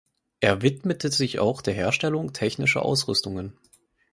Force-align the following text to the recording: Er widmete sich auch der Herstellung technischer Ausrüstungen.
Er 0.39 0.63
widmete 0.63 1.11
sich 1.11 1.37
auch 1.37 1.61
der 1.61 1.75
Herstellung 1.75 2.33
technischer 2.33 2.81
Ausrüstungen. 2.83 3.53